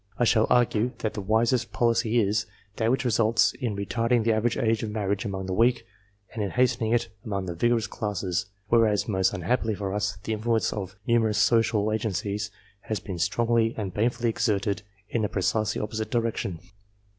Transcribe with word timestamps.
I 0.17 0.23
shall 0.23 0.47
argue 0.49 0.93
that 0.97 1.13
the 1.13 1.21
wisest 1.21 1.73
policy 1.73 2.19
is 2.19 2.47
that 2.77 2.89
which 2.89 3.05
results 3.05 3.53
* 3.53 3.61
in 3.61 3.75
retarding 3.75 4.23
the 4.23 4.33
average 4.33 4.57
age 4.57 4.81
of 4.81 4.89
marriage 4.89 5.25
among 5.25 5.45
the 5.45 5.53
weak, 5.53 5.85
and 6.33 6.41
in 6.41 6.49
hastening 6.49 6.91
it 6.91 7.09
among 7.23 7.45
the 7.45 7.53
vigorous 7.53 7.85
classes; 7.85 8.47
whereas, 8.69 9.07
most 9.07 9.31
unhappily 9.31 9.75
for 9.75 9.93
us, 9.93 10.17
the 10.23 10.33
influence 10.33 10.73
of 10.73 10.95
numerous 11.05 11.37
social 11.37 11.91
agencies 11.91 12.49
has 12.79 12.99
been 12.99 13.19
strongly 13.19 13.75
and 13.77 13.93
banefully 13.93 14.29
exerted 14.29 14.81
in 15.07 15.21
the 15.21 15.29
precisely 15.29 15.79
opposite 15.79 16.09
direction. 16.09 16.59